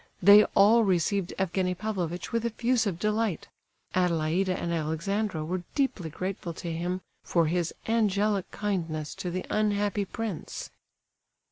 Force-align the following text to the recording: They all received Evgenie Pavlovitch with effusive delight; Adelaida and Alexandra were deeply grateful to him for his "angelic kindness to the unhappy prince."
They 0.19 0.45
all 0.55 0.83
received 0.83 1.31
Evgenie 1.37 1.75
Pavlovitch 1.77 2.31
with 2.31 2.43
effusive 2.43 2.97
delight; 2.97 3.49
Adelaida 3.93 4.57
and 4.59 4.73
Alexandra 4.73 5.45
were 5.45 5.61
deeply 5.75 6.09
grateful 6.09 6.53
to 6.55 6.73
him 6.73 7.01
for 7.23 7.45
his 7.45 7.71
"angelic 7.87 8.49
kindness 8.49 9.13
to 9.13 9.29
the 9.29 9.45
unhappy 9.51 10.05
prince." 10.05 10.71